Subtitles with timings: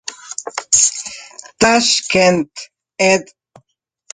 [1.59, 2.53] Tashkent,
[3.09, 3.23] ed.